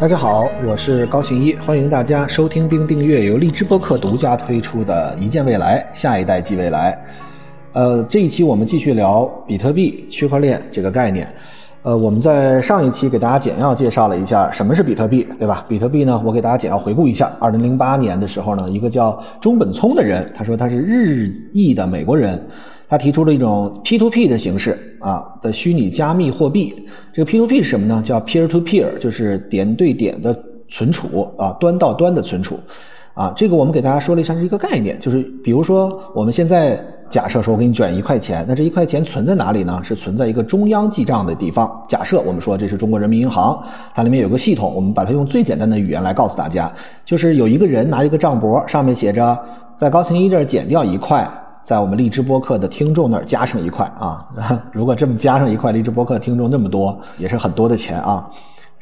[0.00, 6.98] 大家好，我是高行一，欢迎大家收听并订阅由荔枝播客独家推出的《一见未来，下一代即未来》。
[7.78, 11.30] 呃，这一期我们继续聊比特币、区块链这个概念。
[11.82, 15.66] 呃，我们在上一期给大家简要介绍了一下什么是比特币，对吧？
[15.68, 17.30] 比特币呢，我给大家简要回顾一下。
[17.38, 22.42] 二零零八年的时候呢，一个叫中本聪的人，他说他是日裔的美国人，
[22.90, 26.74] 他提出了一种 P2P 的形式啊的虚拟加密货币。
[27.12, 28.02] 这个 P2P 是什么呢？
[28.04, 30.36] 叫 Peer to Peer，就是点对点的
[30.68, 32.58] 存储啊，端到端的存储。
[33.14, 36.84] 啊，这个我们给大家说了一下是一个概念，就是比如说我们现在。
[37.10, 39.80] 假设说我给你卷一块钱，那这一块钱存在哪里呢？
[39.82, 41.68] 是存在一个中央记账的地方。
[41.88, 43.60] 假设我们说这是中国人民银行，
[43.92, 46.72] 它里面有个系统，我们把它用最简单的语言来告诉大家，
[47.04, 49.36] 就是有一个人拿一个账簿，上面写着
[49.76, 51.28] 在高清一这儿减掉一块，
[51.64, 54.26] 在我们荔枝播客的听众那儿加上一块啊。
[54.72, 58.28] 如果这么加上一块，荔枝播客听众那么多，也是很多的钱啊。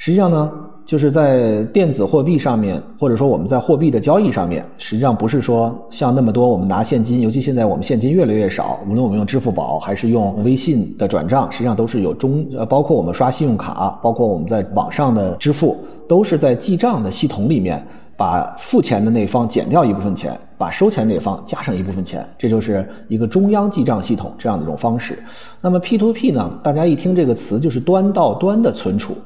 [0.01, 0.49] 实际上呢，
[0.87, 15.77] 就是在电子货币上面，或者说我们在货币的交易上面，实际上不是说像那么多我们拿现金，尤其现在我们现金越来越少，无论我们用支付宝还是用微信的转账，实际上都是有中呃，包括我们刷信用卡，包括我们在网上的支付，
[16.09, 17.85] 都是在记账的系统里面，
[18.17, 25.19] 把付钱的那方减掉一部分钱，把收钱那方加上一部分钱，这就是一个中央记账系统这样的一种方式。
[25.61, 26.51] 那么 P to P 呢？
[26.63, 29.17] 大家一听这个词，就是端到端的存储。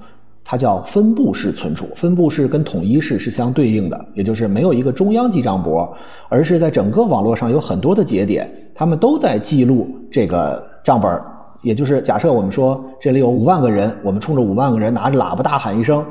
[0.44, 5.88] 它叫分布式存储，分布式跟统一式是相对应的，也就是没有一个中央记账簿，
[6.28, 11.22] 而是在整个网络上有很多的节点，他们都在记录这个账本
[11.62, 16.04] 也就是假设我们说这里有五万个人，我们冲着五万个人拿着喇叭大喊一声：“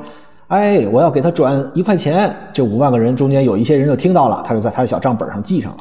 [0.52, 5.78] 哎，我要给他转一块钱。”这五万个人中间有一些人就听到了，他就在他的小账本上记上了。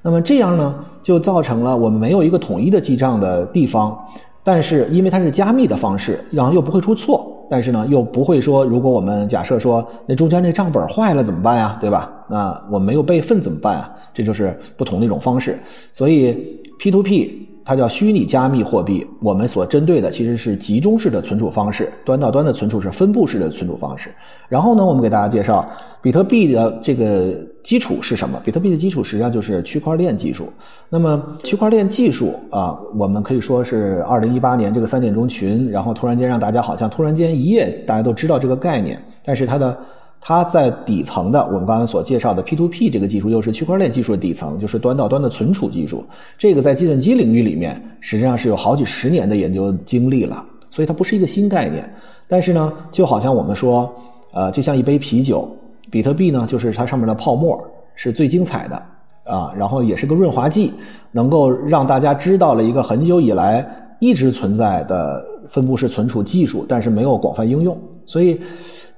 [0.00, 3.98] 那么这样呢，就造成了我们没有一个统一的记账的地方，
[4.44, 7.28] 但是因为它是加密的方式，然后又不会出错。
[7.50, 11.76] 但是呢，又不会说，如果我们假设说那中间那账本坏了怎么办呀？
[11.80, 12.08] 对吧？
[12.30, 13.90] 那我没有备份怎么办啊？
[14.14, 15.58] 这就是不同的一种方式。
[15.92, 24.10] 所以 P to P 它叫虚拟加密货币，我们所针对的其实是集中式的存储方式，端到端的存储是分布式的存储方式。
[24.48, 25.68] 然后呢，我们给大家介绍
[26.00, 27.34] 比特币的这个。
[27.62, 28.40] 基础是什么？
[28.44, 30.52] 比特币的基础实际上就是区块链技术。
[30.88, 39.00] 那么区块链技术啊，我们可以说是二零一八年这个三点钟群，然后突然间让大家好像突然间一夜大家都知道这个概念。
[39.24, 39.78] 但是它的
[40.24, 46.04] 它在底层的，我们刚才所介绍的 P2P 这个技术又是区块链技术的底层，就是端到端的存储技术。
[46.38, 51.92] 这个在计算机领域里面实际上是有好几十年的研究经历了，所以它不是一个新概念。
[52.28, 53.92] 但是呢，就好像我们说，
[54.32, 55.48] 呃，就像一杯啤酒。
[55.90, 57.62] 比特币呢，就是它上面的泡沫
[57.96, 58.82] 是最精彩的
[59.24, 60.72] 啊，然后也是个润滑剂，
[61.10, 63.62] 能够让大家知道了一个很久以来
[64.00, 68.40] 一直存在的分布式存储技术，但是没有广泛应用，所以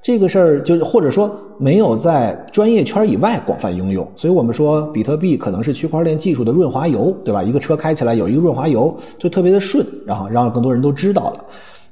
[0.05, 7.41] 这个事儿就或者说没有在专业圈以外广泛应用，所以我们说比特币可能是区块链技术的润滑油，对吧？
[7.41, 11.45] 一个车开起来有一个润滑油就特别的顺，然后让更多人都知道了。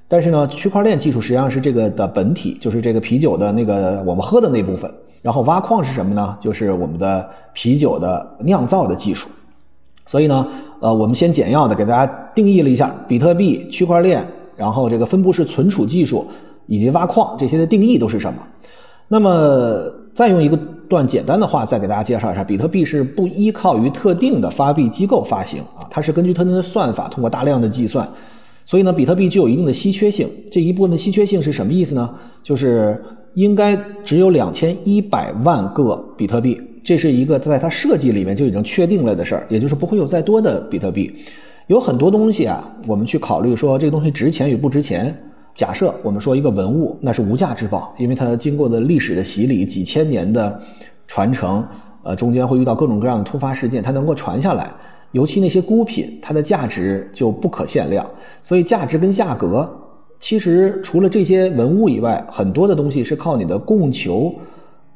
[0.07, 4.88] 但是呢，区块链技术实际上是这个的本体，就是这个啤酒的那个我们喝的那部分。
[5.23, 6.38] 然后挖矿是什么呢？
[6.40, 9.28] 就是我们的啤酒的酿造的技术。
[10.06, 10.47] 所以呢，
[10.81, 14.23] 呃，我们先简要的给大家定义了一下比特币、区块链，
[14.56, 16.28] 然后这个分布式存储技术
[16.68, 18.40] 以及挖矿这些的定义都是什么。
[19.07, 20.57] 那么再用一个
[20.90, 28.07] 段简单的话再给大家介绍一下，比特币是不依靠于特定的发币机构发行啊，它是根据特定的算法，通过大量的计算。
[28.66, 30.28] 所以呢，比特币具有一定的稀缺性。
[30.50, 32.09] 这一部分的稀缺性是什么意思呢？
[32.41, 33.00] 就是
[33.34, 33.75] 应该
[34.06, 41.13] 只有两千一百万个比特币，这是一个在它设计里面就已经确定了的事儿，也就是不会有再多的比特币。
[41.68, 45.13] 有很多东西啊，我们去考虑说这个东西值钱与不值钱。
[45.56, 50.59] 假设我们说一个文物，那是无价之宝，因为它经过的历史的洗礼，几千年的
[51.08, 51.64] 传承，
[52.02, 54.72] 呃，中间会遇到各种各样的突发事件，它能够传下来。
[55.11, 58.03] 尤其那些孤品，它的价值就不可限量。
[58.41, 59.70] 所以价值跟价格，
[60.20, 64.34] 其实除了这些文物以外，很多的东西是靠你的供求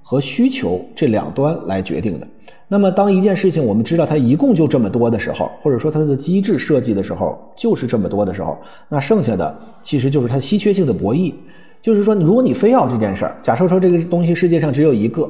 [0.10, 2.26] 和需求这两端来决定的。
[2.70, 8.58] 那么，当一件事情我们知道它一共就这么多的时候，或者说它的机制设计的时候就是这么多的时候，
[8.88, 11.34] 那剩下的其实就是它稀缺性的博弈。
[11.82, 15.30] 就是说，如果你非要这件事儿，假设说这个东西世界上只有一个，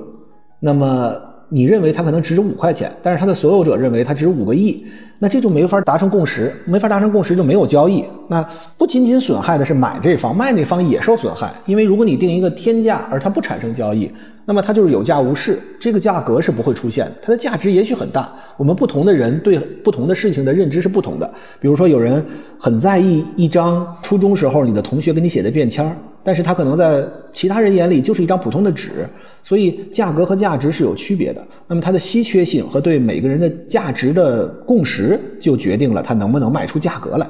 [0.60, 1.16] 那么。
[1.50, 4.86] 你认为它可能值五块钱，但是它的所有者认为它值五个亿，
[5.18, 8.04] 那这就没法达成共识，没法达成共识就没有交易。
[8.28, 8.46] 那
[8.78, 14.12] 不仅仅损害的是买这方，卖那方也受损害，因为如果你定一个天价而它不产生交易，
[14.50, 18.34] 那么它就是有价无市，这个价格是不会出现，它的价值也许很大。
[18.56, 21.30] 我们不同的人对不同的事情的认知是不同的，
[21.60, 22.24] 比如说有人
[22.58, 25.94] 很在意一张初中时候你的同学给你写的便签。
[26.24, 29.08] 但是它可能在其他人眼里就是一张普通的纸，
[29.44, 31.42] 所以价格和价值是有区别的。
[31.68, 37.26] 那么它的稀缺性和对每个人的价值的共识，就决定了它能不能卖出价格来。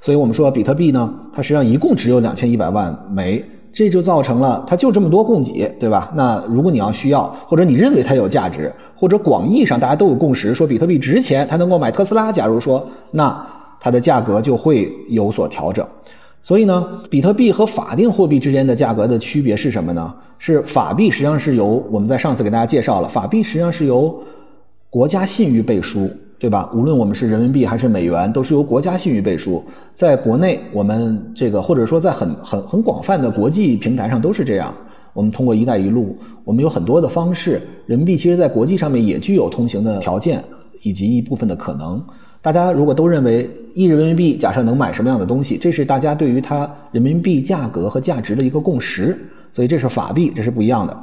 [0.00, 6.12] 所以我们说比特币呢，它实际上一共只有两千一百万枚，这就造成了它就这么多供给，对吧？
[6.14, 13.46] 那如果你要需要，或者你认为它有价值，或者广义上大家都有共识说比特币值钱，它能够买特斯拉，假如说，那
[13.78, 15.86] 它的价格就会有所调整。
[16.42, 20.12] 所以呢，比特币和法定货币之间的价格的区别是什么呢？
[20.38, 24.18] 是法币实际上是由我们在上次给大家介绍了，法币实际上是由
[24.88, 26.70] 国家信誉背书，对吧？
[26.74, 29.62] 无论我们是人民币还是美元，都是由国家信誉背书。
[29.94, 34.74] 在国内，我们这个或者说在很很很广泛的国际平台上都是这样。
[35.12, 40.42] 我们通过“一带一路”，我们有很多的方式，人民币其实在国际上面也具有通行的条件
[40.80, 42.02] 以及一部分的可能。
[42.40, 49.18] 大家如果都认为一人民币假设能买什么样的东西，这是大家对于它人民币价格和价值的一个共识，
[49.52, 50.96] 所以这是法币，这是不一样的。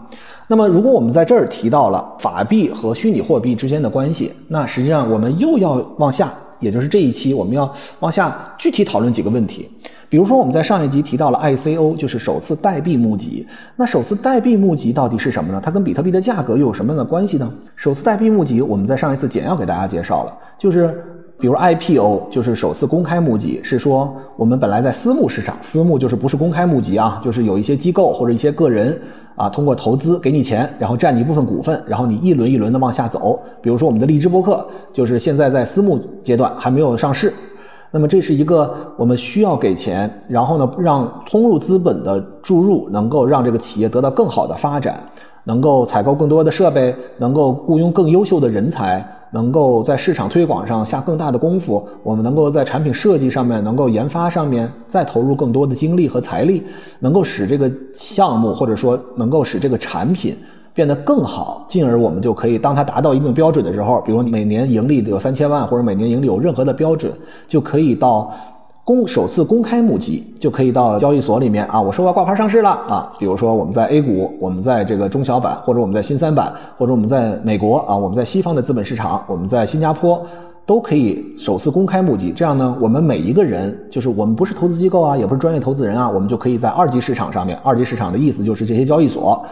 [0.48, 9.70] 那么，如果我们在这儿提到了法币和虚拟货币之间的关系，那实际上我们又要往下，也就是这一期我们要往下具体讨论几个问题。
[10.10, 13.46] 比如说，我们在上一集提到了 ICO，就是首次代币募集。
[13.76, 15.62] 那首次代币募集到底是什么呢？
[15.62, 17.54] 它跟比特币的价格又有什么样的关系呢？
[17.76, 21.04] 首次代币募集，我们在上一次简要给大家介绍了，就是。
[21.40, 29.00] 比如 IPO 就是首次公开募集，是说我们本来在私募市场，私募就是不是公开募集啊，就是有一些机构或者一些个人
[29.36, 33.40] 啊，通过投资给你钱，然后占你一部分股份，然后你一轮一轮的往下走。
[33.62, 37.32] 比如说我们的荔枝播客，就是现在在私募阶段还没有上市，
[37.92, 45.00] 那么这是一个我们需要给钱，然后呢让通入资本的注入能够让这个企业得到更好的发展，
[45.44, 49.06] 能够采购更多的设备，能够雇佣更优秀的人才。
[49.32, 56.64] 能够在市场推广上下更大的功夫，我们能够在产品设计上面、能够研发上面再投入更多的精力和财力，
[57.00, 60.36] 能够使这个项目或者说能够使这个产品
[60.74, 67.12] 变得更好，进而我们就可以当它达到一定标准的时候，比如每年盈利有三千万，或者每年盈利有任何的标准，
[67.48, 68.34] 就可以到。
[68.88, 80.26] 公首次公开募集就可以到交易所里面啊，我说我要挂牌上市了啊，比如说我们在 A 股，我们在这个中小板，或者我们在新三板，或者我们在美国啊，我们在西方的资本市场，我们在新加坡
[80.66, 82.32] 都可以首次公开募集。
[82.34, 89.46] 这样呢，我们每一个人就是我们不是投资机构啊，也不是专业投资人啊，我们就可以在二级市场上面，二级市场的意思就是这些交易所，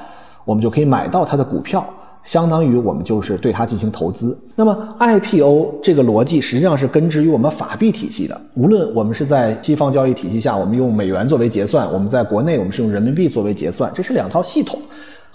[0.45, 1.85] 我们就可以买到它的股票。
[2.25, 4.38] 相当于我们就是对它进行投资。
[4.56, 8.39] 那么 IPO 这个逻辑实际上是根植于我们法币体系的。
[8.56, 14.80] 无论我们是在西方交易体系下，我们用美元作为结算；我们在国内，我们是用人民币作为结算，这是两套系统。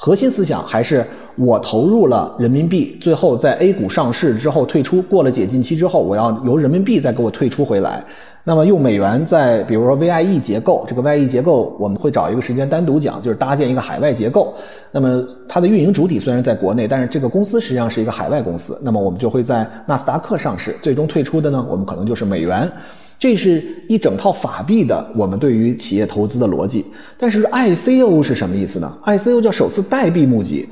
[0.02, 1.06] 核心思想还是
[1.36, 8.02] 我投入了人民币，最后在 A 股上市之后退出，过了解禁期之后，我要由人民币再给我退出回来。
[8.42, 14.54] 那么用美元在比如说 VIE 结构，这个 VIE 结构我们会找一个时间单独讲，就是搭建一个海外结构。
[14.90, 18.80] 那么它的运营主体虽然在国内，但是这个公司实际上是一个海外公司。
[18.82, 22.70] 那么我们就会在纳斯达克上市，最终退出的呢，我们可能就是美元。
[23.18, 26.86] 这是一整套法币的我们对于企业投资的逻辑，
[27.18, 30.66] 但是 ICO 是什么意思呢？ICO 叫首次代币募集，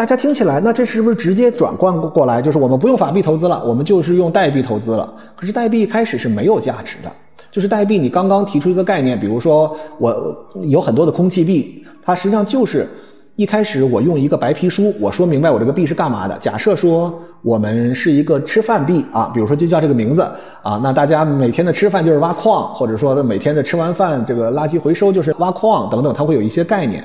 [0.00, 5.12] 大家听起来，那这是不是直接转换过来，就是我们不用法币投资了，我们就是用代币投资了？
[5.36, 7.12] 可是代币一开始是没有价值的，
[7.52, 12.88] 就是代币你刚刚提出一个概念，比如说我有很多的空气币，它实际上就是。
[13.36, 16.36] 一开始我用一个白皮书，我说明白我这个币是干嘛的。
[16.38, 20.22] 假设说我们是一个吃饭币啊，比如说就叫这个名字
[20.62, 27.02] 啊，那大家每天的吃饭就是挖矿，或者说每天的吃完饭这个垃圾回收就是挖矿等等，它会有一些概念。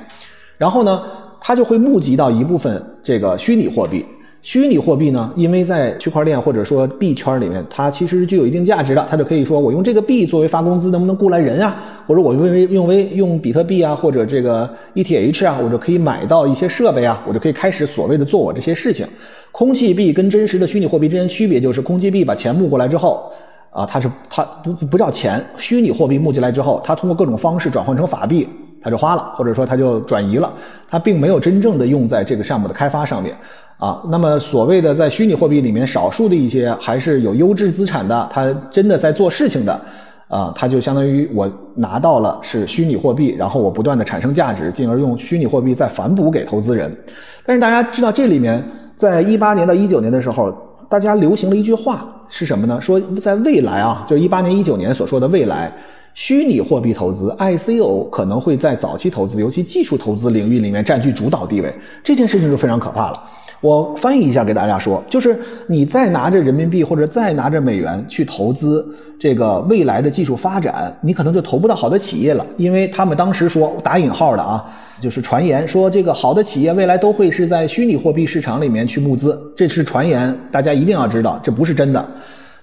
[0.58, 1.00] 然后呢，
[1.40, 4.04] 它就会募集到一部分这个虚拟货币。
[4.42, 11.82] 虚拟货币呢，因为在区块链或者说币圈里面，它其实具有一定价值的，它就可以说我用这个币作为发工资，能不能雇来人啊？
[12.06, 19.04] 或者我用为用为用比特币啊，或者这个 ETH 啊，我就可以买到一些设备啊，我就可以开始所谓的做我这些事情。
[19.50, 23.32] 空气币跟真实的虚拟货币之间区别就是，空气币把钱募过来之后，
[23.70, 28.46] 啊，它是它不不叫钱，虚拟货币募进来之后，它通过各种方式转换成法币，
[28.86, 30.52] 它就花了，或者说它就转移了，
[30.88, 33.34] 它并没有真正的用在这个项目的开发上面。
[33.78, 39.80] 啊，那么所谓的在虚拟货币里面，少数的一些还是有优质资产的，它真的在做事情的，
[40.28, 46.96] 啊，它就相当于我拿到了是虚拟货币，然后我不断的产生价值，进而用虚拟货币再反哺给投资人。
[47.44, 48.64] 但是大家知道这里面，
[48.94, 50.50] 在一八年到一九年的时候，
[50.88, 52.80] 大家流行了一句话是什么呢？
[52.80, 55.70] 说在未来啊，就是一八年一九年所说的未来，
[56.16, 61.70] 虚拟货币投资 ICO 可能会在早期投资，尤其技术投资领域里面占据主导地位。
[62.02, 63.22] 这件事情就非常可怕了。
[63.60, 68.82] 我翻译一下给大家说，就是你再拿着人民币或者再拿着美元去投资
[69.20, 74.64] 这个未来的技术发展，你可能就投不到好的企业了，因为他们当时说打引号的啊，
[75.02, 82.02] 就是传言说这个好的企业未来都会是在虚拟货币市场里面去募资，这是传言，大家一定要知道，这不是真的。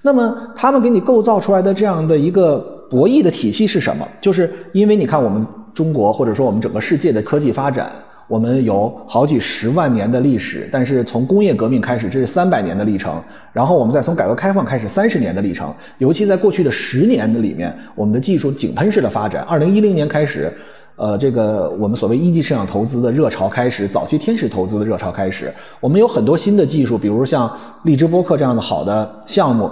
[0.06, 4.08] 那么他们给你构造出来的这样的一个博弈的体系是什么？
[4.22, 7.92] 就是因为你看我们中国或者说我们整个世界的科技发展。
[8.28, 13.22] 我们有好几十万年的历史，但是从工业革命开始，这是三百年的历程。
[13.52, 15.72] 然后我们再从改革开放开始，三十年的历程。
[15.98, 19.44] 尤其在过去的十年的里面，我们的技术井喷式的发展。
[19.44, 20.52] 二零一零年开始，
[20.96, 25.54] 呃，这个我们所谓一级市场投资的热潮开始，早期天使投资的热潮开始。
[25.82, 27.52] 我们有很多新的技术，比如像
[27.84, 29.70] 荔枝播客这样的好的项目，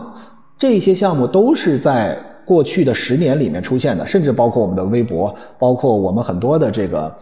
[0.57, 7.13] 这些项目都是在过去的十年里面出现的，甚至包括我们的微博，包括我们很多的这个。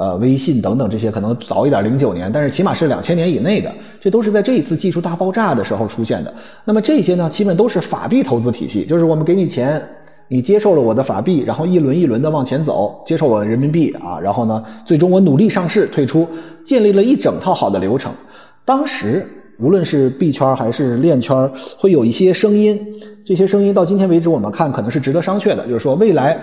[0.00, 3.68] 呃，微信等等这些可能早一点，零九年，但是起码是两千年以内的，
[4.00, 6.32] 这都是在这一次技术大爆炸的时候出现的。
[6.64, 9.82] 那么这些呢，基本都是法币投资体系，就是我们给你钱，
[10.28, 16.28] 你接受了我的法币，然后一轮一轮的往前走，接受我的人民币啊，然后呢，最终我努力上市退出，
[16.62, 18.12] 建立了一整套好的流程。
[18.64, 19.26] 当时
[19.58, 22.78] 无论是币圈还是链圈，会有一些声音，
[23.24, 26.38] 这些声音到今天为止，我们看可能是值得商榷的，就是说未来。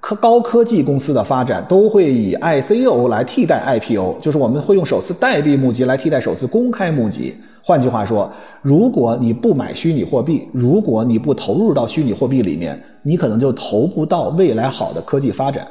[0.00, 7.34] 科高科技公司的发展都会以 ICO 来替代 IPO，就是我们会用首次代币募集来替代首次公开募集。
[7.64, 8.30] 换句话说，
[8.62, 15.66] 如果你不买虚拟货币，如果你不投入到虚拟货币里面，你可能就投不到未来好的科技发展。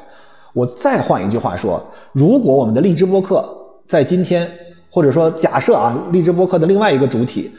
[0.52, 3.42] 我再换一句话说，如果我们的荔枝播客
[3.88, 4.46] 在今天，
[4.90, 7.50] 或者说假设啊，荔枝播客的另外一个主体，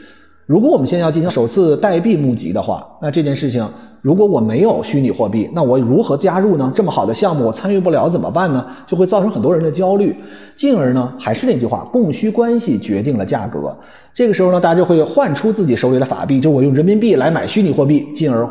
[0.46, 3.66] 如果我们现在要进行首次代币募集的话，那这件事情。
[4.02, 6.72] 如果我没有虚拟货币，那我如何加入呢？
[6.74, 8.66] 这么好的项目我参与不了怎么办呢？
[8.86, 10.16] 就会造成很多人的焦虑，
[10.56, 13.76] 进而呢，还是那句话，供需关系决定了价格。
[14.14, 18.48] 这个时候呢，大家就会换出自己手里的法币，就我用人民币来买虚拟货币，进而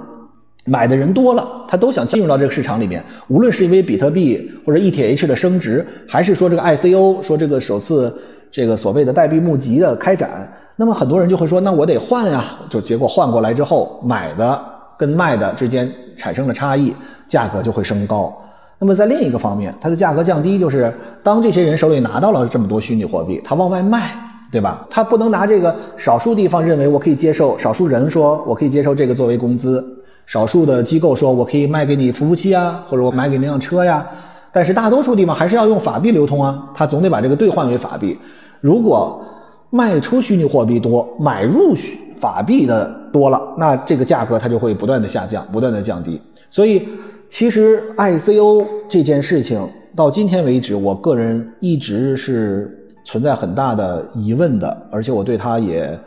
[0.65, 3.03] 买的人多了，他都想进入到这个市场里面。
[3.27, 8.15] 无论是因为比特币或者 ETH 的升值，还是说这个 ICO 说这个首次
[8.51, 12.57] 这个所谓的代币募集的开展，那么很多人就会说，那我得换呀。
[12.69, 14.65] 就结果换过来之后买的。
[14.99, 16.93] 跟卖的之间产生了差异，
[17.25, 18.37] 价格就会升高。
[18.77, 24.11] 那么在另一个方面，它的价格降低，就是当这些人手里拿到了这么多虚拟货币，他往外卖，
[24.51, 24.85] 对吧？
[24.89, 29.81] 他不能拿这个少数地方认为我可以接受，少数人说我可以接受这个作为工资，
[30.25, 34.05] 少数的机构说我可以卖给你服务器啊，或者我买给那辆车呀。
[34.51, 38.17] 但是大多数地方还是要用法币流通啊，他总得把这个兑换为法币。
[38.61, 39.23] 如果
[39.69, 41.73] 卖出虚拟货币多，买入
[42.19, 46.19] 法币的多了，那这个价格它就会不断的下降，不断的降低。
[46.49, 46.87] 所以，
[47.29, 49.65] 其实 ICO 这件事情
[49.95, 55.97] 到今天为止，我个人一直是存在很大的疑问的，而且我对它也，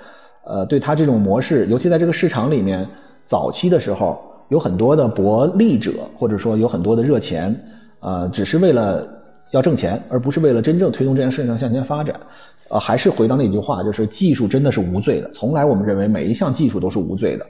[0.44, 2.86] 呃，对它这种模式，尤其在这个市场里面，
[3.24, 7.56] 早期的时候有很多的薄利者，或者说有很多的热钱，
[8.02, 9.08] 呃，只是为了
[9.52, 12.14] 要挣钱，而不是为了真正推动这件事情向前发展。
[12.68, 15.30] 呃，还是回到那句话，就是技术真的是无罪的。
[15.30, 17.46] 从来我们认为每一项技术都是无罪的，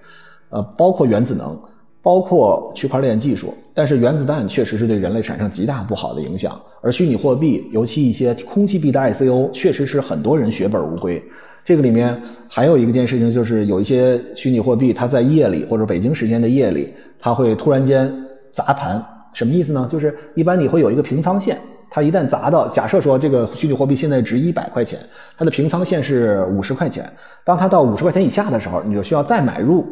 [0.50, 1.56] 呃，包括原子能，
[2.02, 3.54] 包括区块链技术。
[3.72, 11.22] 但是原子弹确实是对人类产生极大不好的影响，而虚拟货币，尤其一些空气币的 ICO，确实是很多人血本无归。
[11.64, 18.12] 这个里面还有一个件事情，就是有一些虚拟货币，它在夜里或者北京时间的夜里，它会突然间
[18.50, 19.88] 砸盘，什么意思呢？
[19.90, 21.58] 就是一般你会有一个平仓线。
[21.94, 24.98] 它一旦砸到，假设说这个虚拟货币现在值一百块钱，
[25.36, 27.04] 它的平仓线是五十块钱。
[27.44, 29.86] 当它到五十块钱以下的时候，你就需要再买入，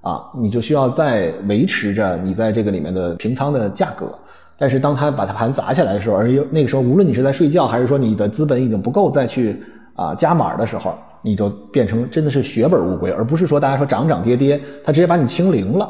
[0.00, 4.18] 啊，你就需要再维持着你在这个里面的平仓的价格。
[4.56, 9.62] 但是当它把它盘砸下来的时候，而又那个时候无论你是在睡觉，还是说你的资本已经不够再去
[9.94, 15.86] 啊加码的时候，你就变成真的是血本无归，而不是说大家说涨涨跌跌，它直接把你清零了。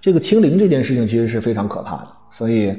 [0.00, 2.74] 这个清零这件事情其实是非常可怕的，所以。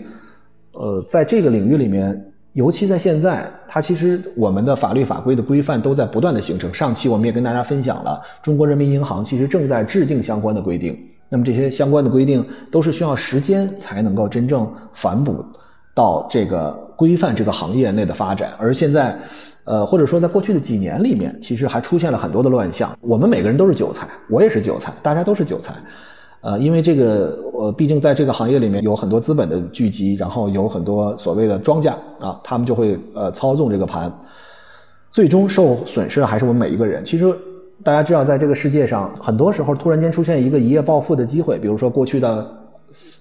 [0.77, 2.21] 呃，在这个领域里面，
[2.51, 6.73] 尤其在现在，它其实我们的法律法规的规范都在不断的形成。
[6.73, 10.93] 上期我们也跟大家分享了，中国人民银行其实正在制定相关的规定。
[11.29, 15.45] 那么这些相关的规定都是需要时间才能够真正反哺
[15.93, 18.51] 到这个规范这个行业内的发展。
[18.59, 19.17] 而现在，
[19.63, 22.93] 呃，或者说在过去的几年里面，其实还出现了很多的乱象。
[22.99, 25.73] 我们每个人都是韭菜，我也是韭菜，大家都是韭菜。
[26.45, 34.13] 呃，因为这个，呃，毕竟在这个行业里面有很多资本的聚集，然后有很多所谓的庄家啊，他们就会呃操纵这个盘，
[35.09, 37.03] 最终受损失的还是我们每一个人。
[37.03, 37.35] 其实
[37.83, 42.47] 大家知道，在这个世界上，很多时候突然间出现一个一夜暴富的机会，比如说过去的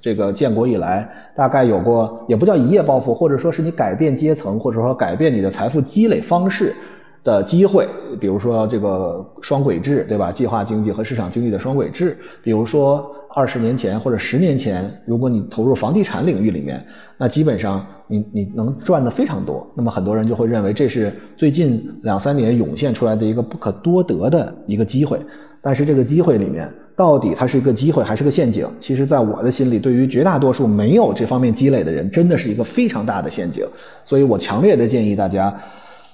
[0.02, 6.76] 这个建国以来，大概有过，也不叫一夜暴富，或者说是你改变阶层，或者说改变你的财富积累方式，
[7.24, 7.88] 的机会，
[8.20, 10.30] 比如说这个双轨制，对吧？
[10.30, 19.66] 计划经济和市场经济的双轨制，比如说二十年前或者十年前，如果你投入房地产领域里面，那基本上你你能赚的非常多。
[19.74, 25.18] 那么很多人就会认为这是最近两三年涌现出来的一个不可多得的一个机会。
[25.62, 28.68] 但是这个机会里面，到底它是一个机会还是个陷阱？
[28.78, 33.66] 其实，在我的心里，对于绝大多数没有这方面积累的人，真的是一个非常大的陷阱。
[34.04, 35.52] 所以我强烈的建议大家。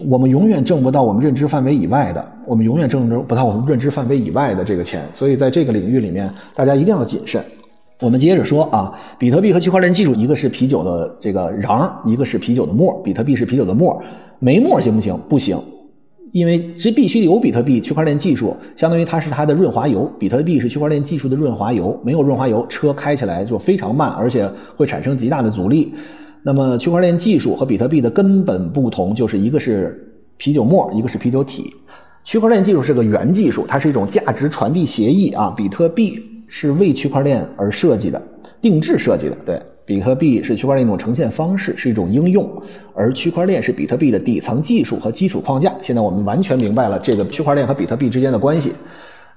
[0.09, 7.42] 我们永远挣不到我们认知范围以外的，我们永远挣不到我们认知范围以外的这个钱，所以在这个领域里面，大家一定要谨慎。
[8.00, 12.99] 我们接着说啊，比特币和区块链技术，一个是啤酒的这个瓤，一个是啤酒的沫。
[13.04, 14.00] 比特币是啤酒的沫，
[14.38, 15.19] 没沫行不行？
[15.28, 15.59] 不行，
[16.33, 20.11] 因为这必须有比特币区块链技术，相当于它是它的润滑油。
[20.19, 25.92] 比特币是区块链技术的润滑油，没有润滑油，车开起来就非常慢，而且会产生极大的阻力。
[26.42, 31.70] 那么，区块链技术和比特币的根本不同，就是一个是啤酒沫，一个是啤酒体。
[32.25, 35.52] 区块链技术是个原技术，它是一种价值传递协议啊。
[35.56, 36.18] 比特币
[36.49, 38.20] 是为区块链而设计的，
[38.61, 39.37] 定制设计的。
[39.44, 42.50] 对，比特币是区块链一种呈现方式，是一种应用，
[42.94, 45.75] 而区块链是比特币的底层技术和基础框架。
[45.82, 48.73] 现在我们完全明白了这个区块链和比特币之间的关系。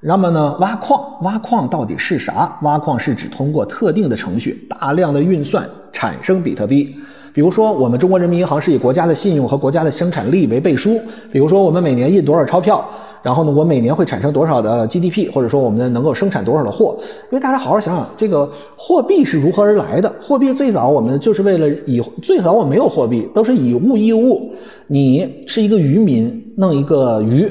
[0.06, 2.58] 那么呢，挖矿，挖矿到底是啥？
[2.62, 6.94] 挖矿是指通过特定的程序，大量的运算产生比特币。
[7.34, 11.00] 比如说，我们中国人民银行是以国家的信用和国家的生产力为背书。
[11.32, 12.84] 比如说，我们每年印多少钞票，
[13.24, 16.98] 然后呢，我每年会产生多少的 GDP，或者说我们能够生产多少的货。
[17.32, 20.14] 因为大家好好想想，这个货币是如何而来的？
[20.22, 24.54] 货币最早我们就是为了以最早我没有货币，都是以物易物。
[24.88, 27.50] 你是一个渔民，弄一个鱼。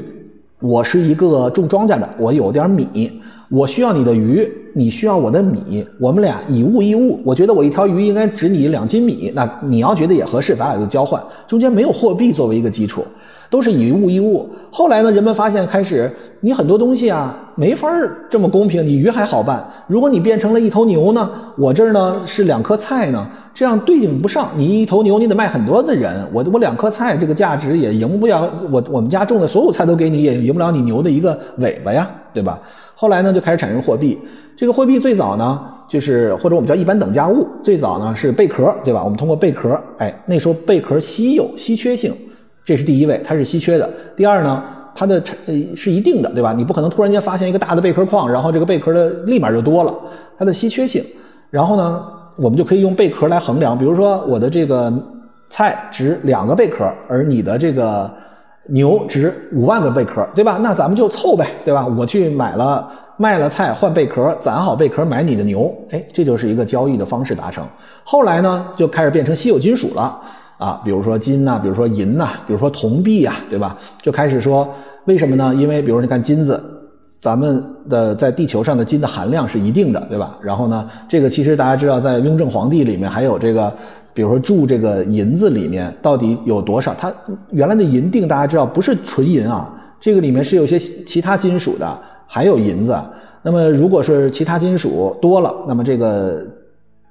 [0.63, 7.21] 我是一个种庄稼的，我有点米，我需要你的鱼，你需要我的米，我们俩以物易物。
[7.25, 11.21] 我觉得我一条鱼应该值你两斤米，那你要觉得也合适，咱俩就交换。
[11.49, 13.05] 中间没有货币作为一个基础，
[13.51, 14.49] 都是以物易物。
[14.71, 17.89] 后来呢，人们发现开始你很多东西啊没法
[18.31, 23.27] 这么公平，你鱼还好办，如果你变成了一头牛呢，我这儿呢是两颗菜呢。
[23.55, 32.59] 这样对应不上，你一头牛你得卖很多的人，我我两颗菜这个价值也赢不了，我我们家种的所有菜都给你，也赢不了你牛的一个尾巴呀，对吧？
[32.95, 34.19] 后来呢就开始产生货币，
[34.57, 39.05] 这个货币最早呢就是或者我们叫一般等价物，最早呢是贝壳，对吧？
[39.05, 42.15] 我们通过贝壳，哎，那时候贝壳稀有稀缺性，
[42.65, 43.91] 这是第一位，它是稀缺的。
[44.17, 44.63] 第二呢，
[44.95, 46.55] 它的呃是一定的，对吧？
[46.55, 49.95] 你不可能突然间发现一个大的贝壳矿，然后这个贝壳的立马就多了，
[50.39, 51.05] 它的稀缺性，
[51.51, 52.03] 然后呢？
[52.37, 54.93] 我们就可以用贝壳来衡量，比如说我的这个
[55.49, 58.11] 菜值两个贝壳，而你的这个
[58.69, 60.59] 牛值五万个贝壳，对吧？
[60.63, 61.87] 那咱们就凑呗，对吧？
[61.87, 67.67] 我去买了卖了菜换贝壳，攒好贝壳买你的牛，哎，这就是一个交易的方式达成。
[68.05, 70.19] 后来呢，就开始变成稀有金属了
[70.59, 73.77] 啊，比如说金呐，比如说银呐，比如说铜币呀，对吧？
[74.01, 74.67] 就开始说
[75.05, 75.55] 为什么呢？
[75.55, 76.72] 因为比如你看金子。
[77.23, 80.37] 咱们的在地球上的金的含量是一定的，对吧？
[80.43, 83.73] 然后呢，这个其实大家知道，在雍正皇帝里面还有这个，
[84.13, 86.93] 比如说铸这个银子里面到底有多少？
[86.99, 87.15] 它
[87.51, 92.93] 原来的银锭大家知道不是纯银啊，这个里面是有些其他金属的，还有银子。
[93.41, 96.45] 那么如果是其他金属多了，那么这个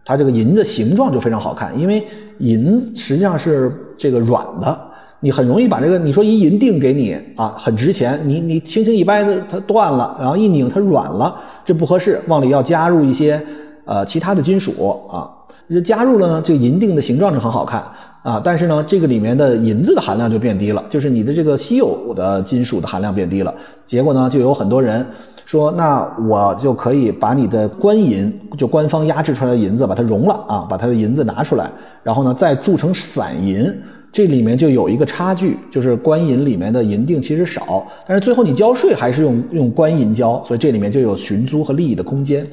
[0.04, 2.06] 它这个银的形状就非常好看，因为
[2.40, 4.78] 银实际上是这个软的。
[5.24, 13.40] 你很容易把这个，你说一银锭给你啊，很值钱，你你轻轻一掰它它断了，然后一拧它软了，这不合适，往里要加入一些
[13.86, 14.74] 呃其他的金属
[15.08, 15.30] 啊，
[15.70, 17.84] 这加入了呢，这个银锭的形状就很好看
[18.24, 23.54] 啊，但是呢，这个里面的银子的含量就变低了，就是你的这个稀有的金属的含量变低了，
[23.86, 25.06] 结果呢，就有很多人
[25.46, 31.70] 说，那我就可以把你的官银，就官方压制出来的银子，把它熔了啊，把它的银子拿出来，
[32.02, 33.72] 然后呢，再铸成散银。
[34.12, 42.46] 这里面就有一个差距，就是官银里面的银锭其实少，但是最后你交税还是用用官银交，所以这里面就有寻租和利益的空间。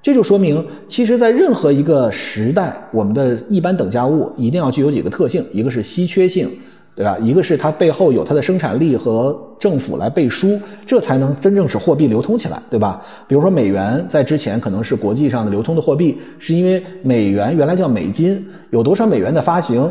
[0.00, 6.48] 这就说明，其实，在任何一个时代，我们的一般等价物一定要具有几个特性：一个是稀缺性，
[6.96, 7.16] 对吧？
[7.20, 13.00] 一个是它背后有它的生产力和政府来背书，这才能真正使货币流通起来，对吧？
[13.28, 19.88] 比如说美元在之前可能是国际上的流通的货币，是因为美元原来叫美金，有多少美元的发行。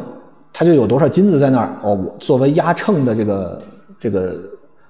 [0.54, 3.62] 它就有多少金子在那儿哦，我作为压秤的这个
[4.00, 4.36] 这个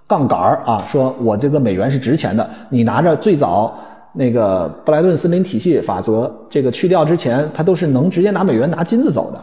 [0.07, 2.49] 杠杆儿啊，说我这个美元是值钱的。
[2.69, 3.77] 你拿着最早
[4.13, 9.39] 那个布莱顿森林体系法则这个去掉之前，它都是能直接拿美元拿金子走的。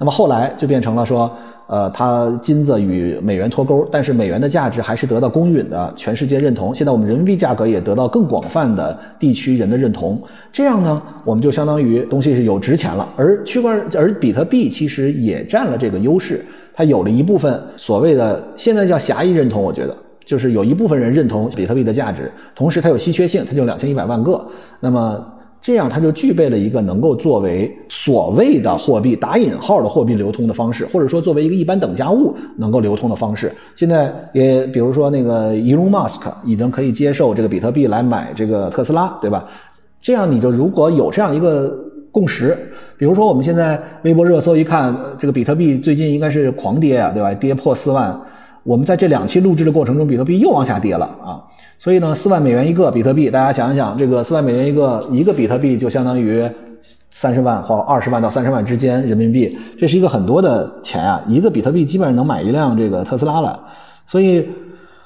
[0.00, 1.30] 那么后来就变成了说。
[1.72, 6.74] 呃，它金子与美元脱钩，但是美元的价值还是得到公允的全世界认同。
[6.74, 10.20] 现在我们人民币价格也得到更广泛的地区人的认同。
[10.50, 13.08] 这样呢，我们就相当于东西是有值钱了。
[13.14, 16.44] 而区块而比特币其实也占了这个优势。
[16.74, 24.44] 它有了一部分所谓的现在叫狭义认同，我觉得就是有一部分人认同比特币的价值，同时它有稀缺性，它就两千一百万个，
[24.80, 25.24] 那么。
[25.62, 33.54] 这样，它就具备了一个能够作为所谓的货币打引号的货币流通的方式，或者说作为一个一般等价物能够流通的方式。
[33.76, 39.46] 现在也比如说那个 Elon Musk 已经可以接受这个比特币来买这个特斯拉，对吧？
[39.98, 41.76] 这样你就如果有这样一个
[42.10, 42.56] 共识，
[42.96, 47.34] 比如说我们现在微博热搜一看，这个比特币最近应该是狂跌啊，对吧？
[47.34, 48.18] 跌破四万。
[48.62, 51.42] 我们在这两期录制的过程中，比特币又往下跌了啊，
[51.78, 56.48] 所以呢，四万美元一个比特币，大家想一想，这个四万美元一个一个比特币就相当于
[57.10, 63.60] 三十万或二十万到三十万之间人民币，这是一个很多的钱啊，一个比特币基本上能买一辆这个特斯拉了，
[64.06, 64.46] 所以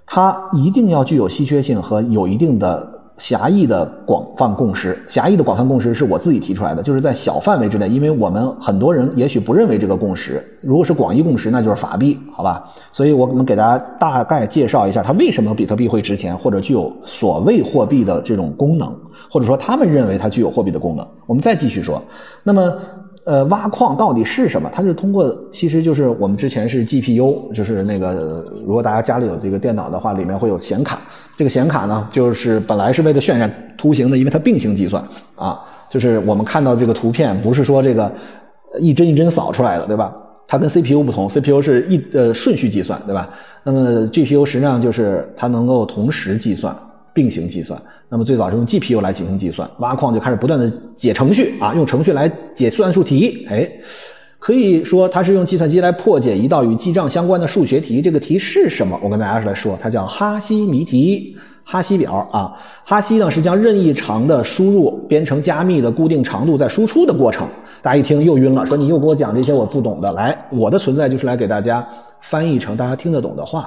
[0.07, 2.94] 它一定要具有稀缺性和有一定的。
[3.17, 12.65] 狭义的广泛共识，狭义的广泛共识是我自己提出来的，就是在小范围之内，因为我们很多人也许不认为这个共识，如果是广义共识，那就是法币，好吧？
[12.93, 18.93] 所以我们给大家大概介绍一下，它为什么比特币会值钱，或者具有所谓货币的这种功能，
[19.31, 21.07] 或者说他们认为它具有货币的功能。
[21.27, 22.03] 我们再继续说，
[22.43, 22.75] 那么。
[23.25, 24.71] 呃，挖矿到底是什么？
[24.73, 31.01] 它是通过，其实就是我们之前是 GPU，就是那个，如果大家家里有这个电脑的话，里面会有显卡。
[31.37, 35.03] 这个显卡呢，就是本来是为了渲染图形的，因为它并行计算
[35.37, 35.59] 啊，
[35.89, 38.13] 就是我们看到这个图片不是说这个
[38.79, 40.15] 一帧一帧扫出来的，对吧？
[40.47, 43.31] 它跟 CPU 不同，CPU 是一呃顺序计算，对吧？
[43.63, 46.77] 那么 GPU 实际上就是它能够同时计算。
[47.15, 47.81] 并行计算，
[48.15, 53.69] 那么最早是用 GPU 来进行计算，挖矿就开始不断的解程序啊，用程序来解算术题，哎，
[54.39, 58.01] 可以说它是用计算机来破解一道与记账相关的数学题。
[58.01, 58.97] 这个题是什么？
[59.03, 62.55] 我跟大家来说，它叫哈希谜题，哈希表啊。
[62.85, 67.49] 哈希呢是将任意长的输入编成加密的固定长度再输出的过程。
[67.83, 70.13] 大家一听又晕了，说你又给我讲这些我不懂的。
[70.13, 71.85] 来，我的存在就是来给大家
[72.21, 73.67] 翻译成大家听得懂的话。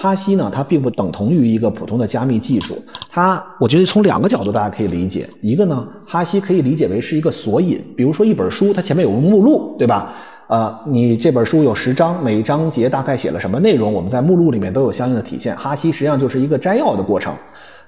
[0.00, 2.80] 哈希呢，它并不等同于一个普通的加密技术。
[3.10, 5.28] 它，我觉得从两个角度大家可以理解。
[5.40, 10.12] 一个呢，哈希可以理解为是一个索引，比如说一本书，它前面有个目录，对吧？
[10.46, 15.56] 呃，你这本书有十章，每章节大概写了什么内容，我们在目录里面都有相应的体现。
[15.56, 17.34] 哈希实际上就是一个摘要的过程。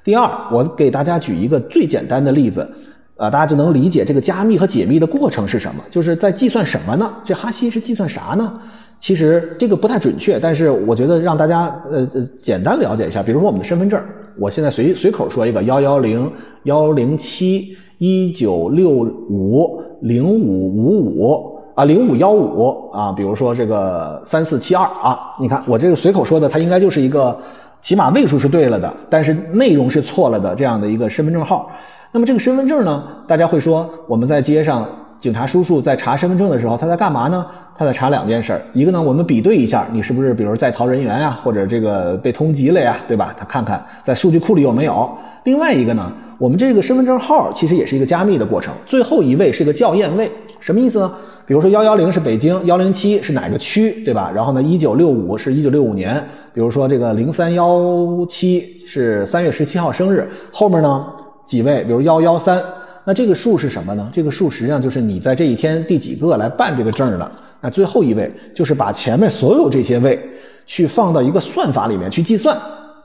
[0.03, 2.69] 第二，我给大家举一个最简单的例子，
[3.19, 7.09] 呃，大家就能理解这个加密和解密的过程是什么，就是在计算什么呢？
[7.23, 8.61] 这哈希是计算啥呢？
[9.01, 13.23] 其实这个不太准确，但是我觉得让大家呃呃简单了解一下。
[13.23, 13.99] 比如说我们的身份证，
[14.39, 16.31] 我现在随随口说一个幺幺零
[16.65, 27.35] 幺零七一九六五零五五五啊零五幺五啊，比如说这个三四七二啊，你看我这个随口说的，它应该就是一个
[27.81, 31.71] 起码位数是对了的，但是内容是错了的这样的一个身份证号。
[32.13, 34.87] 那么这个身份证呢，大家会说我们在街上
[35.21, 37.47] 警察叔叔在查身份证的时候，他在干嘛呢？
[37.77, 43.35] 他在查两件事儿，一个呢，我们比对一下，你是不是比如在逃人员呀，或者这个被通缉了呀，对吧？
[43.39, 45.11] 他看看在数据库里有没有。
[45.45, 51.11] 另外一个呢，我们这个身份证号其实也是一个加密的过程，最后一位是个校验位，什么意思呢？
[51.47, 54.31] 比如说幺幺零是北京，幺零七是哪个区，对吧？
[54.35, 57.81] 然后呢，一九六五是一九六五年，比如说这个零三幺
[58.29, 61.07] 七是三月十七号生日，后面呢
[61.47, 62.61] 几位，比如幺幺三，
[63.11, 64.09] 那这个数是什么呢？
[64.13, 67.33] 这个数实际上就是你在这一天第几个来办这个证的。
[67.61, 70.17] 那最后一位就是把前面所有这些位
[70.65, 72.57] 去放到一个算法里面去计算，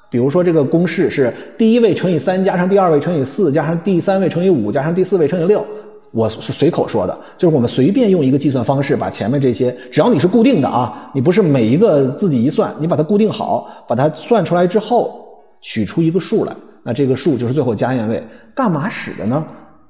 [0.07, 5.65] 比如说这个公式是第一位乘以三加上第二位乘以四加上第三位乘以五加上第四位乘以六，
[6.11, 15.19] 我是随口说的，就是我们随便用一个计算方式把前面这些，只要你是固定的啊，你不是每一个自己一算，你把它固定好，把它算出来之后
[15.61, 19.43] 取出一个数来，那这个数就是最后加验位，干嘛使的呢？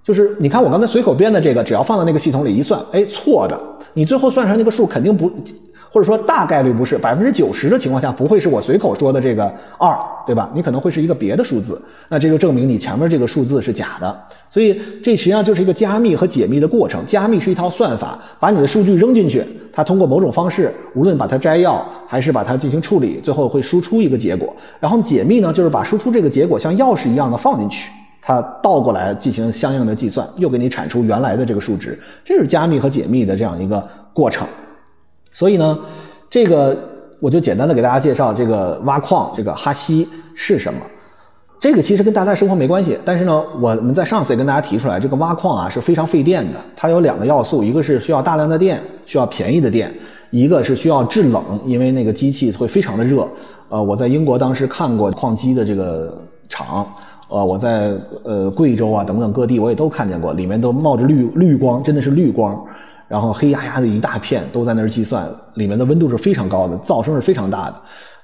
[0.05, 3.59] 就是你看我刚才随口编的这个，只要放到那个系统里一算，哎，错的。
[3.95, 5.31] 你最后算出来那个数肯定不，
[5.89, 10.51] 或者说大概率不是百分之九十的情况下不会是我随口说的这个二，对吧？
[10.53, 14.15] 你可能会是一个别的数字，那这就证明你前面这个数字是假的。
[14.47, 17.03] 所以这实际上就是一个加密和解密的过程。
[17.07, 24.55] 加密是一套算法，把你的数据扔进去，它通过某种方式，无论把它摘要还是把它进行处理，最后会输出一个结果。
[24.79, 27.89] 然后解密呢，就是把输出这个结果像钥匙一样的放进去。
[28.27, 34.47] 它倒过来进行相应的计算，又给你产出原来的这个数值，这是加密和解密的这样一个过程。
[35.31, 35.77] 所以呢，
[36.27, 36.75] 这个
[37.19, 40.79] 我就简单的给大家介绍这个挖矿，这个哈希是什么。
[41.59, 46.59] 这个其实跟大家生活没关系，但是呢，我们在上次也跟大家提出来，这个挖矿啊是非常费电的。
[46.75, 49.87] 它有两个要素，一个是需要大量的电，需要便宜的电；
[50.31, 53.27] 一个是需要制冷，因为那个机器会非常的热。
[53.69, 56.17] 呃，我在英国当时看过矿机的这个
[56.49, 56.91] 厂。
[57.27, 57.91] 呃，我在
[58.23, 62.63] 呃贵州啊等等各地我也都看见过，里面都冒着绿绿光，真的是绿光。
[63.07, 67.75] 然后黑压压的一大片都在那儿计算，里面的温度是非常高的，噪声是非常大的。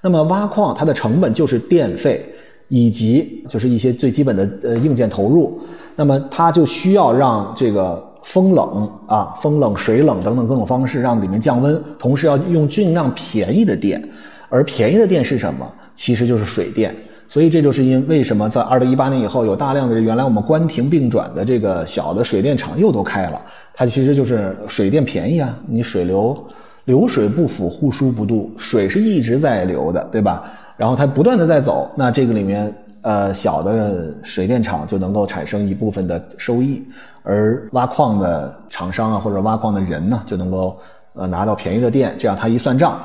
[0.01, 2.25] 那么挖矿它的成本就是电费
[2.67, 5.61] 以及就是一些最基本的呃硬件投入，
[5.95, 14.03] 那么它就需要让这个风冷啊、风冷、水冷等等各种方式让里面降温，同时要用尽量便宜的电，
[14.49, 15.71] 而便宜的电是什么？
[15.95, 16.95] 其实就是水电。
[17.31, 23.41] 所以这就是因为什么在二零一八年以后有大量的原来我们关停并转的这个小的水电厂又都开了，
[23.73, 26.37] 它其实就是水电便宜啊，你水流
[26.83, 30.43] 流水不腐，户枢不蠹，水是一直在流的，对吧？
[30.75, 32.69] 然后它不断的在走，那这个里面
[33.01, 36.83] 呃小的水电厂就能够产生一部分的收益，
[37.23, 40.77] 而挖矿的厂商啊或者挖矿的人呢就能够
[41.13, 42.99] 呃拿到便宜的电，这样他一算账。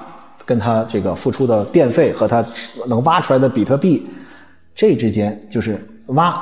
[0.47, 2.43] 跟他这个付出的电费和他
[2.87, 4.07] 能挖出来的比特币，
[4.75, 6.41] 这之间就是挖，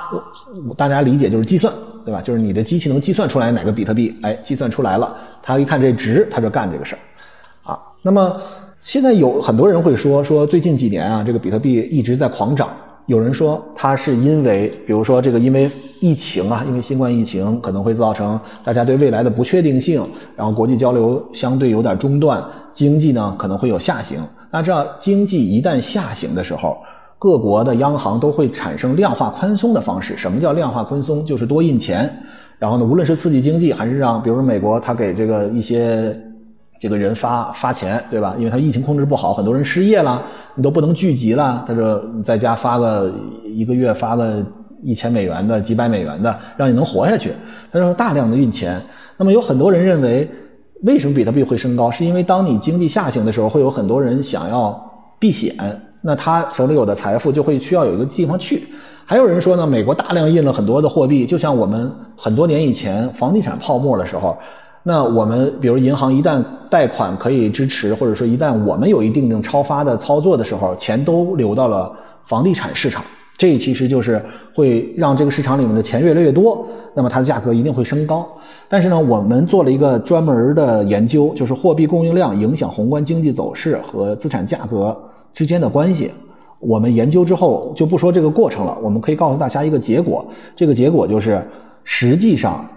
[0.77, 1.73] 大家理解就是计算，
[2.05, 2.21] 对吧？
[2.21, 7.81] 就是你的机器能计算出来哪个比特币，哎，计算出来了，他一看这值，他就干这个事儿，啊。
[8.03, 8.39] 那么
[8.81, 12.69] 现在有很多人会说，说最近几年啊，这个比特币一直在狂涨。
[13.07, 20.03] 有人说，它是因为，比如说这个，因为疫情啊，因为新冠疫情可能会造成大家对未来的不确定性，
[20.35, 24.19] 然后国际交流相对有点中断，经济呢可能会有下行。
[24.51, 26.79] 大家知道，经济一旦下行的时候，
[27.19, 30.17] 各国的央行都会产生量化宽松的方式。
[30.17, 31.27] 什么叫量化宽松？
[31.27, 32.11] 就是多印钱，
[32.59, 36.19] 然后呢，无论是刺激经济，还是让，比如说美国，它给这个一些。
[36.81, 38.35] 这个人发发钱，对吧？
[38.37, 40.23] 因为他疫情控制不好，很多人失业了，
[40.55, 41.65] 你都不能聚集了。
[41.67, 43.11] 他说你在家发个
[43.47, 44.45] 一个月发个
[44.83, 47.33] 一千美元的、几百美元的，让你能活下去。
[47.73, 48.79] 他说大量的运钱。
[49.17, 50.29] 那么有很多人认为，
[50.83, 51.91] 为什么比特币会升高？
[51.91, 54.79] 是因为当你经济下行的时候，会有很多人想要
[55.19, 55.55] 避险，
[56.03, 58.65] 那他手里有的财富就会需要有一个地方去。
[59.07, 64.37] 还有人说呢，美国大量印了很多的货币，就像我们很多年以前房地产泡沫的时候。
[64.87, 71.91] 那我们比如银行一旦贷款可以支持，或者说一旦我们有一定的超发的操作的时候，钱都流到了
[72.27, 73.03] 房地产市场，
[73.39, 74.23] 这其实就是
[74.55, 78.29] 会让这个市场里面的钱越来越多，那么它的价格一定会升高。
[78.69, 84.95] 但是呢，我们做了一个专门的研究，就是货币供应量影响宏观经济走势和资产价格
[85.33, 86.11] 之间的关系。
[86.59, 91.43] 我们研究之后就不说这个过程了，我们可以告诉大家一个结果，这个结果就是
[91.85, 92.69] 实际上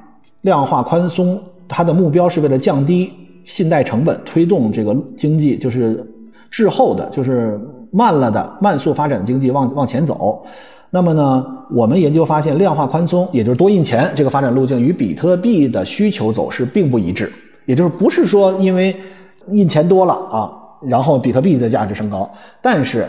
[0.43, 1.37] 量化宽松。
[1.67, 3.11] 它的目标是为了降低
[3.45, 6.05] 信贷成本，推动这个经济就是
[6.49, 7.59] 滞后的，就是
[7.91, 10.45] 慢了的慢速发展的经济往往前走。
[10.89, 17.31] 那么呢，我们研究发现，量化宽松也就是多印钱这个发展路径与比特币的需求走势并不一致，
[17.65, 18.95] 也就是不是说因为
[19.51, 20.51] 印钱多了啊，
[20.81, 22.29] 然后比特币的价值升高，
[22.61, 23.05] 但是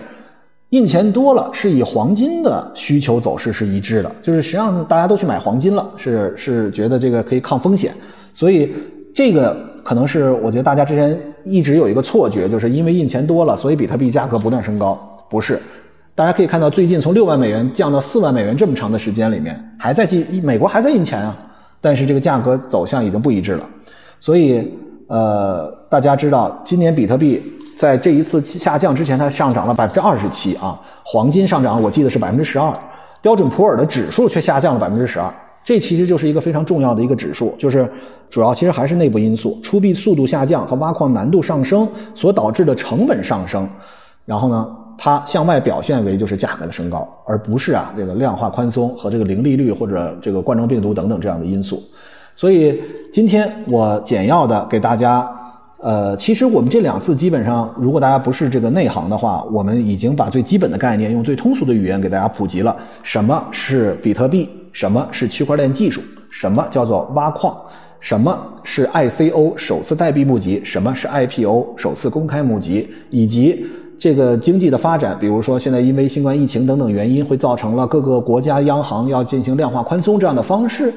[0.71, 7.95] 印钱多了是以黄金的需求走势是一致的，就是实际上大家都去买黄金了，是是觉得这个可以抗风险。
[8.39, 8.73] 所以，
[9.13, 14.97] 这个可能是我觉得大家之前一直有一个错觉，就是因为印钱多了，所以比特币价格不断升高。
[15.29, 15.61] 不是，
[16.15, 21.37] 大家可以看到，最近从六万美元降到四万美元这么长的时间里面，还在进，美国还在印钱啊，
[21.81, 23.69] 但是这个价格走向已经不一致了。
[24.21, 24.73] 所以，
[25.09, 27.43] 呃，大家知道，今年比特币
[27.77, 32.73] 在这一次下降之前，它上涨了百分之二十七啊，黄金上涨我记得是百分之十二，
[33.21, 35.29] 标准普尔的指数却下降了百分之十二。
[35.69, 37.87] 这其实就是一个非常重要的一个指数，就是
[38.31, 43.69] 主要其实还是内部因素，出币速度下降和挖矿难度上升所导致的成本上升，
[44.25, 51.83] 然后呢，它向外表现为就是价格的升高，而不是啊这个量化宽松和这个零利率或者这个冠状病毒等等这样的因素。
[52.35, 52.81] 所以
[53.13, 55.31] 今天我简要的给大家，
[55.83, 64.49] 呃，其实我们这两次基本上，如果大家不是这个内行的话，我们已经把最基本的概念用最通俗的语言给大家普及了，什么是比特币。
[64.73, 66.01] 什么是区块链技术？
[66.31, 67.57] 什么叫做挖矿？
[68.01, 70.61] 什么是 ICO 首次代币募集？
[70.65, 72.89] 什么是 IPO 首次公开募集？
[73.11, 73.67] 以及
[73.99, 80.95] 这个经济的发展，比如说现在因为新冠疫情等等原因，会造成了各个国家央行要进行量化宽松这样的方式，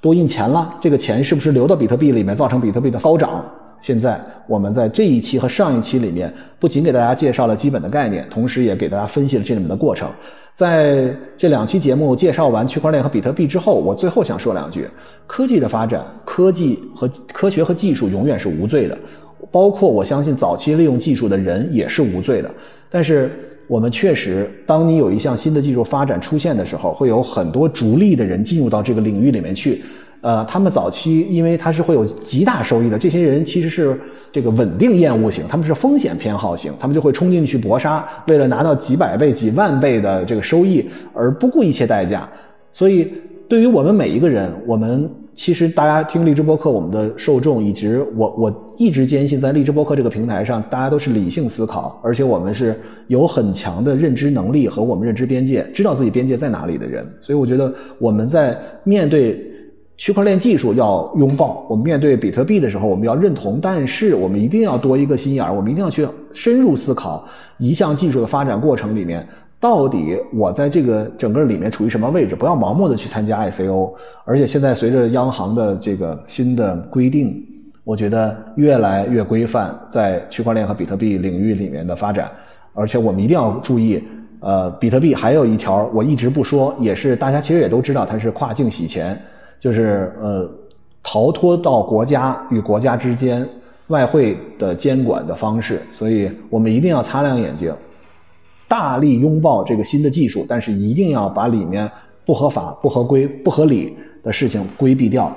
[0.00, 3.44] 多印钱了，这个钱是不是流到比特币里面，造成比特币的高涨？
[3.80, 10.10] 现在我们在这一期和上一期里面，不仅给大家介绍了基本的概念，同时也给大家分析了这里面的过程。
[10.54, 14.88] 在这两期节目介绍完区块链和比特币之后，我最后想说两句：
[15.26, 18.98] 科技的发展，科技和科学和技术永远是无罪的，
[19.52, 22.50] 包括我相信早期利用技术的人也是无罪的。
[22.90, 23.30] 但是
[23.68, 29.84] 我们确实，当你有一项新的技术发展出现的时候，会有很多逐利的人进入到这个领域里面去。
[30.20, 33.98] 呃，他们早期因为他是会有极大收益的，这些人其实是
[34.32, 42.28] 这个稳定厌恶型，他们是风险偏好型，他们就会冲进去搏杀，为了拿到几百倍、几万倍的这个收益而不顾一切代价。
[42.72, 43.12] 所以，
[43.48, 57.06] 对于我们每一个人，我们其实大家听荔枝播客，我们的受众以及，我我一直坚信，在荔枝播客这个平台上，大家都是理性思考，而且我们是有很强的认知能力和我们认知边界，知道自己边界在哪里的人。
[57.20, 59.47] 所以我觉得我们在面对
[59.98, 67.26] 区块链技术要拥抱，我们面对比特币的时候，我们要认同，但是我们一定要多一个心眼儿，我们一定要去深入思考
[67.58, 69.26] 一项技术的发展过程里面。
[69.60, 72.36] 到底我在这个整个里面处于什么位置？
[72.36, 73.92] 不要盲目的去参加 ICO，
[74.24, 77.44] 而且现在随着央行的这个新的规定，
[77.82, 82.30] 我觉得越来越规范在区块链和比特币领域里面的发展，
[82.72, 84.00] 而且我们一定要注意，
[84.38, 89.20] 呃，比特币还有一条我一直不说，也是大家其实也都知道，它是跨境洗钱，
[89.58, 90.50] 就是呃
[91.02, 93.48] 逃脱到国家与国家之间
[93.88, 97.74] 外汇的监管的方式，所以我们一定要擦亮眼睛。
[98.68, 101.90] 大力拥抱这个新的技术，但是一定要把里面
[102.26, 105.34] 不合法、不合规、不合理的事情规避掉，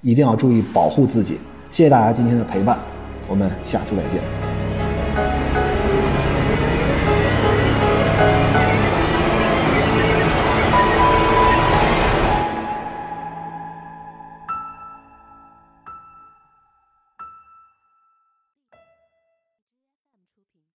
[0.00, 1.38] 一定要注意保护自己。
[1.70, 2.76] 谢谢大家今天的陪伴，
[3.28, 5.61] 我们下次再见。